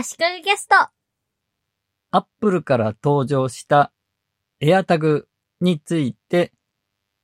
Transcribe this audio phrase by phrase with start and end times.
[0.00, 0.76] 足利ゲスト。
[2.12, 3.90] アップルから登場した
[4.60, 5.24] AirTag
[5.60, 6.52] について、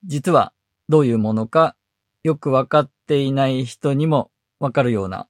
[0.05, 0.53] 実は
[0.89, 1.77] どういうものか
[2.25, 5.29] よくわかっていない人にもわかるような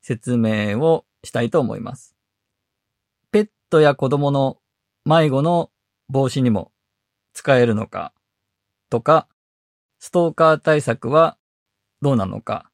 [0.00, 2.16] 説明をしたいと思います。
[3.30, 4.58] ペットや子供の
[5.04, 5.70] 迷子の
[6.08, 6.72] 防止にも
[7.32, 8.12] 使えるのか
[8.90, 9.28] とか、
[10.00, 11.38] ストーカー対策は
[12.00, 12.72] どうなのか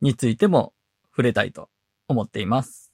[0.00, 0.74] についても
[1.10, 1.70] 触れたいと
[2.06, 2.91] 思っています。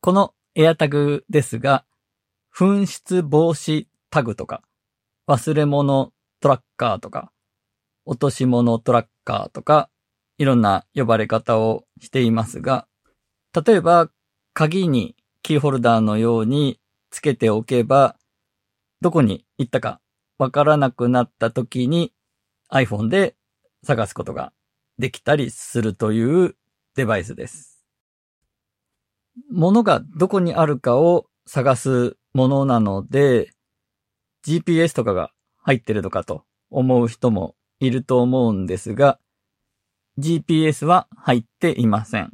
[0.00, 1.84] この AirTag ですが、
[2.54, 4.62] 紛失防止タグとか、
[5.28, 7.32] 忘れ物トラッカーとか、
[8.04, 9.90] 落とし物トラッカーとか、
[10.38, 12.86] いろんな呼ばれ方をしていますが、
[13.54, 14.10] 例えば
[14.52, 16.78] 鍵にキーホルダーのように
[17.10, 18.16] つけておけば、
[19.00, 20.00] どこに行ったか
[20.38, 22.12] わからなくなった時に
[22.70, 23.34] iPhone で
[23.82, 24.52] 探すことが
[24.98, 26.56] できたりするという
[26.94, 27.75] デバイスです。
[29.50, 33.50] 物がどこにあるかを探すものなので、
[34.46, 39.18] GPS とかが入ってるのかと思う人もいると思うんですが、
[40.18, 42.32] GPS は入っていません。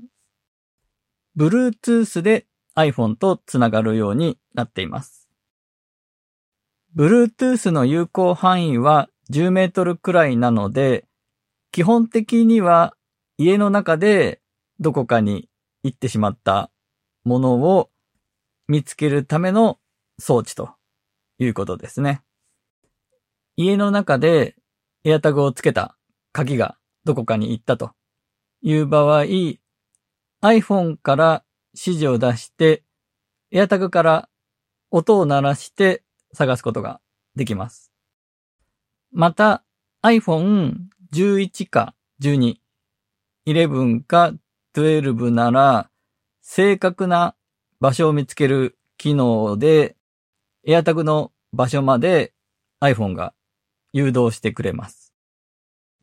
[1.37, 5.29] Bluetooth で iPhone とつながるようになっています。
[6.95, 11.07] Bluetooth の有効範囲は10メートルくらいなので、
[11.71, 12.95] 基本的には
[13.39, 14.41] 家の中で
[14.79, 15.49] どこかに
[15.83, 16.71] 行ってしまった
[17.25, 17.91] ものを
[18.69, 19.79] 見つけるための
[20.19, 20.71] 装置と
[21.39, 22.23] いうことですね。
[23.57, 24.57] 家の中で
[25.05, 25.97] エアタグをつけた
[26.33, 27.93] 鍵がどこかに行ったと
[28.63, 29.25] いう場合、
[30.43, 32.83] iPhone から指示を出して、
[33.51, 34.29] エアタグから
[34.91, 37.01] 音を鳴らして探すことが
[37.37, 37.93] できます。
[39.13, 39.65] また
[40.03, 40.75] iPhone
[41.13, 42.57] 11か12、
[43.47, 44.33] 11か
[44.75, 45.91] 12なら
[46.43, 47.35] 正確な
[47.81, 49.97] 場所を見つける機能で
[50.67, 52.35] AirTag の場所まで
[52.81, 53.33] iPhone が
[53.93, 55.13] 誘導してくれます。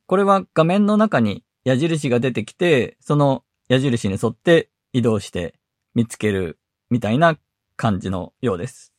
[0.05, 5.53] これは画面の中に矢印が出てきて、その矢印に沿って移動して
[5.94, 6.57] 見つける
[6.89, 7.38] みたいな
[7.75, 8.94] 感じのようです。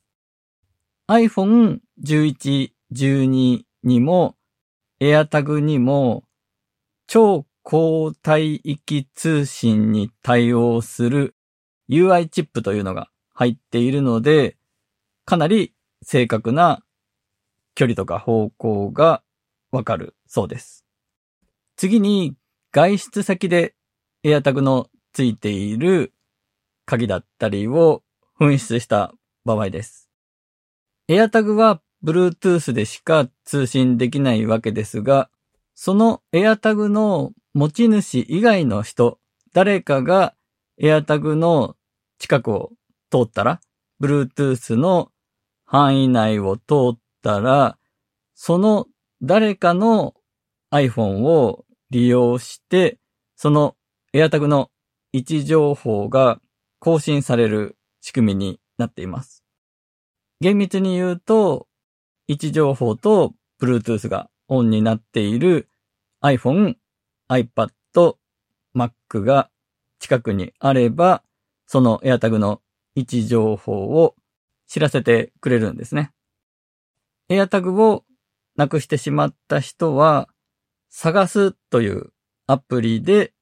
[1.08, 4.36] iPhone 11、12にも
[5.00, 6.24] AirTag にも
[7.06, 11.34] 超高帯域通信に対応する
[11.88, 14.56] UI チップというのが入っているので、
[15.24, 16.82] かなり正確な
[17.74, 19.22] 距離とか方向が
[19.70, 20.84] わかるそうです。
[21.76, 22.36] 次に
[22.72, 23.74] 外出先で
[24.24, 26.12] AirTag のついている
[26.86, 28.02] 鍵だったりを
[28.38, 29.12] 紛失した
[29.44, 30.08] 場合です。
[31.08, 35.30] AirTag は Bluetooth でしか通信できないわけですが、
[35.74, 39.18] その AirTag の持ち主以外の人、
[39.52, 40.34] 誰かが
[40.80, 41.76] AirTag の
[42.18, 42.70] 近くを
[43.10, 43.60] 通ったら、
[44.00, 45.10] Bluetooth の
[45.64, 46.62] 範囲内を通
[46.94, 47.76] ったら、
[48.34, 48.86] その
[49.22, 50.14] 誰かの
[50.72, 52.98] iPhone を利用して、
[53.36, 53.76] その
[54.14, 54.70] AirTag の
[55.12, 56.40] 位置情報が
[56.78, 59.44] 更新される仕組みになっています。
[60.40, 61.66] 厳密に言うと、
[62.28, 65.68] 位置情報と Bluetooth がオンになっている
[66.22, 66.76] iPhone、
[67.30, 67.70] iPad、
[68.74, 69.50] Mac が
[70.00, 71.22] 近くにあれば、
[71.66, 72.60] その AirTag の
[72.96, 74.16] 位置情報を
[74.66, 76.10] 知らせてくれるんですね。
[77.28, 78.04] AirTag を
[78.56, 80.28] なくしてしまった人は、
[80.88, 82.12] 探すという
[82.48, 83.32] アプリで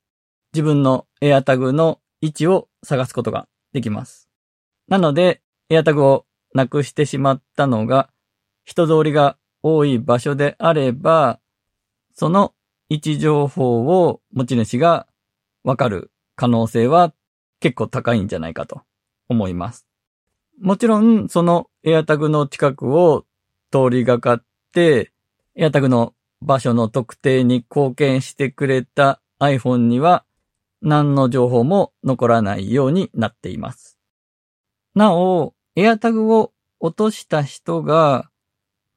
[0.53, 4.28] 自分の AirTag の位置を探すことができます。
[4.87, 8.10] なので、AirTag をなくしてしまったのが
[8.65, 11.41] 人通りが多い場所であれば、
[12.15, 12.53] その
[12.88, 15.06] 位置情報を持ち主が
[15.65, 17.12] わかる可能性は
[17.60, 18.82] 結構高いんじゃないかと
[19.28, 19.87] 思います。
[20.60, 23.25] もちろん、その AirTag の近くを
[23.71, 25.12] 通りがかって、
[25.56, 30.25] AirTag の場所の特定に貢献してくれた iPhone には
[30.81, 33.99] 何の情報も残らないようになっています。
[34.94, 38.31] なお、AirTag を落とした人が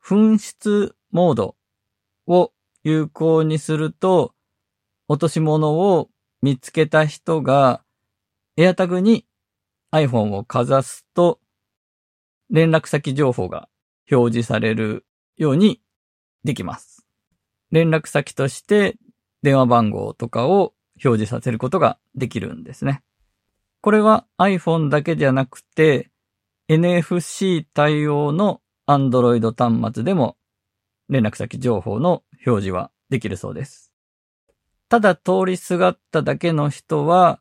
[0.04, 1.56] 紛失モード
[2.28, 2.52] を
[2.84, 4.34] 有効にすると、
[5.08, 6.10] 落とし物を
[6.42, 7.84] 見つけた人が
[8.58, 9.26] AirTag に
[9.92, 11.40] iPhone をかざすと、
[12.50, 13.70] 連絡先情報が
[14.12, 15.06] 表示される
[15.38, 15.82] ように
[16.44, 17.06] できます。
[17.72, 18.98] 連絡先として
[19.42, 20.74] 電話番号とかを
[21.04, 23.04] 表示させることができるんですね。
[23.82, 26.12] これは iPhone だけじゃなくて
[26.70, 30.38] NFC 対応の Android 端末でも
[31.10, 33.94] 連絡先情報の表示はできるそうです。
[34.90, 37.40] ただ通りすがっただけの人は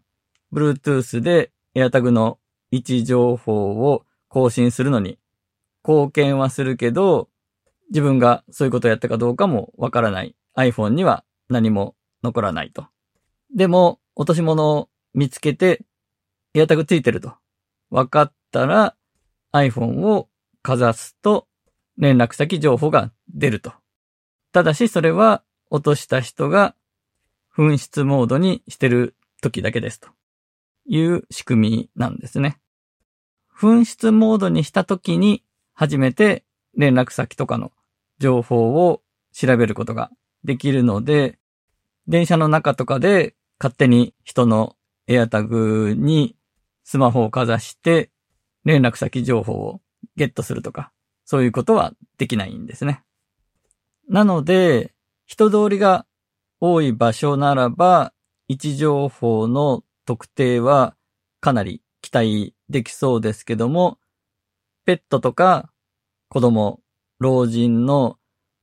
[0.53, 2.39] Bluetooth で AirTag の
[2.71, 5.19] 位置情報を更新するのに
[5.87, 7.29] 貢献はするけど、
[7.91, 12.87] 自分がそういうことをやったかどうかもわからない iPhone には何も残らないと。
[13.55, 15.85] でも、落とし物を見つけて、
[16.55, 17.35] エアタグついてると。
[17.91, 18.95] 分かったら
[19.53, 20.29] iPhone を
[20.63, 21.49] かざすと
[21.97, 23.73] 連絡先情報が出ると。
[24.53, 26.75] ただしそれは落とした人が
[27.57, 30.09] 紛失モードにしてる時だけですと
[30.87, 32.59] いう仕組みなんですね。
[33.57, 35.45] 紛失モードにした時に
[35.75, 36.45] 初めて
[36.77, 37.73] 連絡先とかの
[38.19, 39.03] 情報を
[39.33, 40.11] 調べることが
[40.45, 41.39] できるので、
[42.07, 44.77] 電車の中とかで勝手に人の
[45.07, 46.37] エアタグに
[46.85, 48.11] スマホをかざして
[48.65, 49.81] 連絡先情報を
[50.17, 50.93] ゲットするとか、
[51.25, 53.05] そういうことはできないんですね。
[54.11, 54.93] なので、
[55.25, 56.05] 人通りが
[56.61, 58.13] 多い場所ならば、
[58.49, 60.97] 位置情報の特定は
[61.39, 63.99] かなり期待できそうですけども、
[64.85, 65.71] ペットとか
[66.29, 66.81] 子供、
[67.21, 68.19] 老人の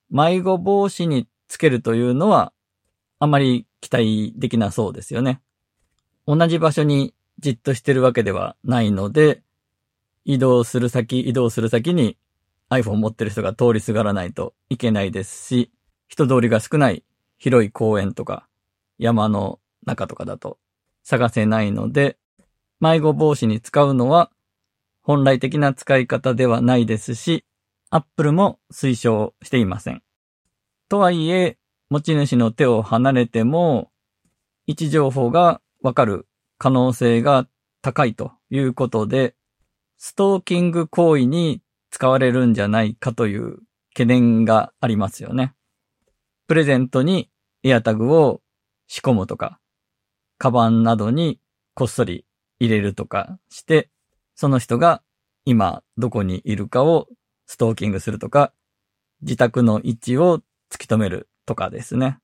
[0.09, 2.51] 迷子防止につけるというのは
[3.17, 5.39] あまり期待できなそうですよね。
[6.25, 9.43] 同じ場所にじっとしてるわけではないので、
[10.25, 12.17] 移動する先、移動する先に
[12.69, 15.71] iPhone 持ってる人が通りすがらないといけないですし、
[16.07, 17.03] 人通りが少ない
[17.37, 18.47] 広い公園とか
[18.97, 20.57] 山の中とかだと
[21.03, 22.17] 探せないので、
[22.79, 24.31] 迷子防止に使うのは
[25.01, 27.45] 本来的な使い方ではないですし、
[27.89, 30.03] Apple も推奨していません。
[30.89, 31.57] とはいえ、
[31.89, 33.89] 持ち主の手を離れても、
[34.65, 36.27] 位置情報がわかる
[36.57, 37.47] 可能性が
[37.81, 39.35] 高いということで、
[39.97, 43.59] ストーキング行為に使われるんじゃないかという
[43.93, 45.53] 懸念がありますよね。
[46.47, 47.29] プレゼントに
[47.63, 48.41] エアタグを
[48.87, 49.59] 仕込むとか、
[50.37, 51.39] カバンなどに
[51.73, 52.25] こっそり
[52.59, 53.89] 入れるとかして、
[54.35, 55.01] その人が
[55.45, 57.07] 今どこにいるかを
[57.45, 58.53] ストーキングするとか、
[59.21, 60.39] 自宅の位置を
[60.71, 62.19] 突き止めるとかですね。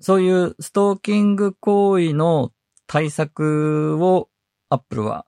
[0.00, 2.52] そういうストーキング行為の
[2.86, 4.28] 対策を
[4.68, 5.26] Apple は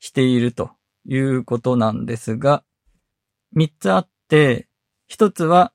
[0.00, 0.70] していると
[1.08, 2.62] いうことなんですが、
[3.52, 4.68] 三つあって、
[5.06, 5.72] 一つは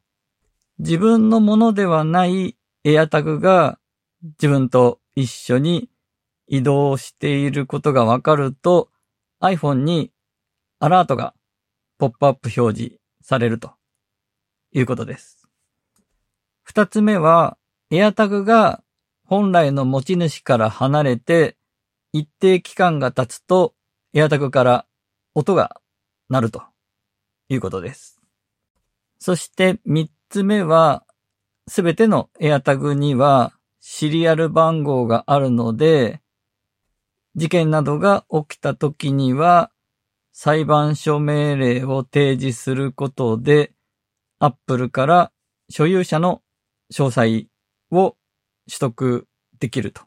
[0.78, 3.80] 自分のものではないエアタグが
[4.24, 5.90] 自分と一緒に
[6.48, 8.90] 移動していることがわかると
[9.42, 10.12] iPhone に
[10.80, 11.34] アラートが
[11.98, 13.72] ポップアップ表示されると
[14.72, 15.48] いうことです。
[16.62, 17.58] 二つ目は、
[17.90, 18.84] エアタグが
[19.26, 21.58] 本来の持ち主から離れて
[22.12, 23.74] 一定期間が経つと
[24.14, 24.86] エアタグから
[25.36, 25.80] 音が
[26.30, 26.64] 鳴ると
[27.50, 28.22] いうことです。
[29.20, 31.06] そして三つ目は、
[31.68, 36.22] すべてのエアタグにはシリアル番号があるので、
[37.36, 39.72] 事件などが起きた時には
[40.34, 43.72] 裁判所命令を提示することで、
[44.40, 45.32] アップルから
[45.70, 46.42] 所有者の
[46.92, 47.48] 詳細
[47.92, 48.18] を
[48.68, 49.28] 取得
[49.60, 50.02] できると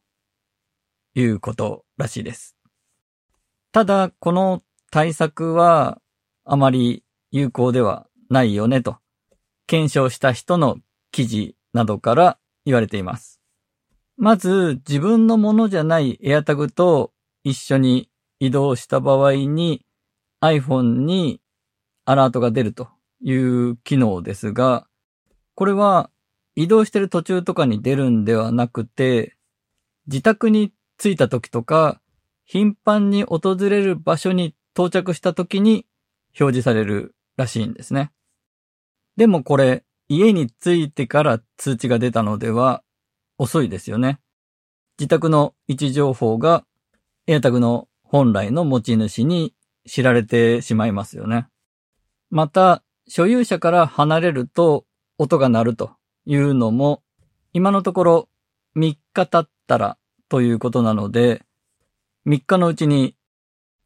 [1.15, 2.57] いうことらしいです。
[3.73, 4.63] ただ、この
[4.97, 6.01] 対策は
[6.47, 8.97] あまり有効ではないよねと、
[9.67, 10.79] 検証した人の
[11.13, 13.43] 記事などから言われています。
[14.17, 17.13] まず、自分のものじゃないエアタグと
[17.45, 18.09] 一緒に
[18.41, 19.85] 移動した場合に、
[20.41, 21.43] iPhone に
[22.07, 22.89] アラートが出ると
[23.21, 24.87] いう機能ですが、
[25.55, 26.09] これは
[26.55, 29.37] 移動してる途中とかに出るんではなくて、
[30.07, 32.01] 自宅に着いた時とか、
[32.47, 35.87] 頻繁に訪れる場所に到着した時に
[36.39, 38.13] 表示されるらしいんですね。
[39.17, 42.85] でもこれ、家に着いてから通知が出たのでは
[43.39, 44.21] 遅いですよね。
[44.99, 46.65] 自宅の位置情報が
[47.27, 49.55] A タグの本来の持ち主に
[49.87, 51.49] 知られてしまいますよね。
[52.31, 54.85] また、所有者から離れると
[55.17, 55.93] 音が鳴ると
[56.27, 57.03] いうのも、
[57.53, 58.29] 今のところ
[58.77, 59.97] 3日経ったら
[60.29, 61.45] ということなので、
[62.27, 63.17] 3日のうちに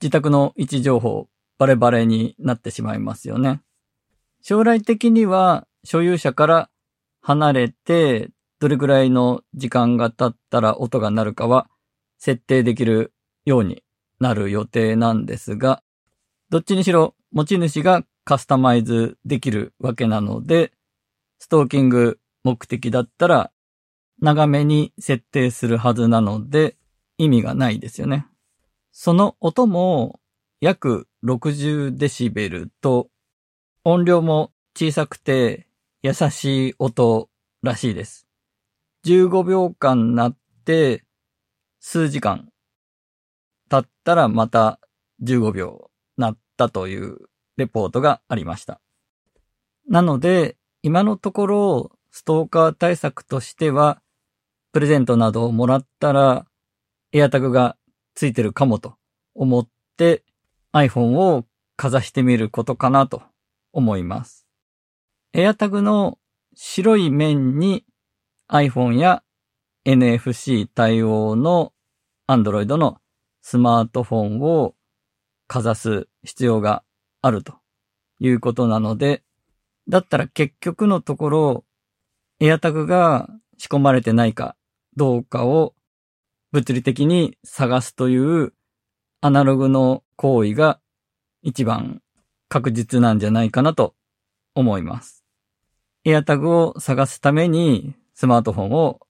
[0.00, 1.28] 自宅の位置情報
[1.58, 3.60] バレバレになってしまいますよね。
[4.42, 6.70] 将来的には所有者から
[7.20, 8.30] 離れて
[8.60, 11.68] どれくらいの時間が経ったら音が鳴るかは
[12.18, 13.12] 設定できる
[13.44, 13.82] ように
[14.20, 15.82] なる予定なんですが、
[16.48, 20.72] どっちにしろ持ち主がカスタマイズできるわけなので、
[21.38, 23.50] ストーキング目的だったら
[24.20, 26.76] 長めに設定するはずなので
[27.18, 28.26] 意味がないですよね。
[28.92, 30.20] その音も
[30.60, 33.08] 約60デシベルと
[33.84, 35.66] 音量も小さくて
[36.02, 37.28] 優しい音
[37.62, 38.26] らしいです。
[39.06, 41.04] 15秒間鳴って
[41.80, 42.50] 数時間
[43.70, 44.80] 経ったらまた
[45.22, 47.16] 15秒なったという
[47.56, 48.80] レポートがありました。
[49.88, 54.00] なので、今のところ、ストーカー対策としては、
[54.72, 56.46] プレゼントなどをもらったら、
[57.12, 57.76] エアタグが
[58.20, 58.96] ついてるかもと
[59.34, 60.24] 思って
[60.74, 61.46] iPhone を
[61.76, 63.22] かざしてみることかなと
[63.72, 64.46] 思います。
[65.32, 66.18] エアタグの
[66.54, 67.86] 白い面に
[68.52, 69.22] iPhone や
[69.86, 71.72] NFC 対応の
[72.28, 72.98] Android の
[73.40, 74.74] スマートフォンを
[75.46, 76.82] かざす必要が
[77.22, 77.54] あると
[78.18, 79.22] いうことなので、
[79.88, 81.64] だったら結局のところ、
[82.38, 84.56] エアタグが仕込まれてないか
[84.94, 85.74] どうかを
[86.52, 88.52] 物理的に探すという
[89.20, 90.80] アナログの行為が
[91.42, 92.02] 一番
[92.48, 93.94] 確実なんじゃないかなと
[94.54, 95.24] 思います。
[96.04, 99.00] エアタグを探すためにスマートフォンを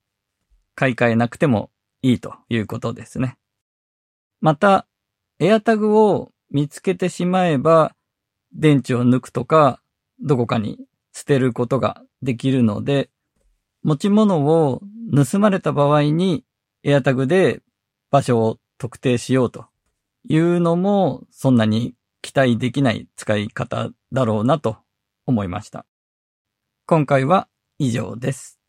[0.75, 1.71] 買い替えなくても
[2.01, 3.37] いいということですね。
[4.41, 4.87] また、
[5.39, 7.95] エアタグを見つけてしまえば、
[8.53, 9.81] 電池を抜くとか、
[10.19, 10.79] どこかに
[11.13, 13.09] 捨てることができるので、
[13.83, 14.81] 持ち物を
[15.13, 16.43] 盗まれた場合に、
[16.83, 17.61] エアタグで
[18.09, 19.65] 場所を特定しようと
[20.27, 24.77] いうのも、そんなに期待できない使い方だろうなと
[25.25, 25.85] 思いました。
[26.85, 27.47] 今回は
[27.77, 28.60] 以上です。